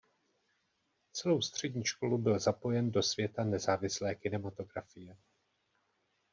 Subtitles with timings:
[1.13, 5.17] Celou střední školu byl zapojen do světa nezávislé kinematografie.